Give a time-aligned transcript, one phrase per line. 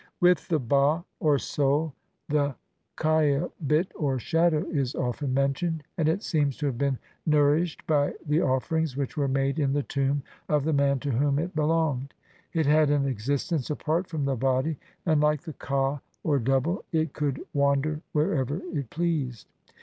[0.19, 1.93] With the ba, or soul,
[2.27, 2.55] the
[2.97, 8.41] khaibit, or shadow, is often mentioned, and it seems to have been nourished by the
[8.41, 12.15] offerings which were made in the tomb of the man to whom it belonged.
[12.51, 17.13] It had an existence apart from the body, and like the ka, or double, it
[17.13, 19.47] could wander wherever it pleased.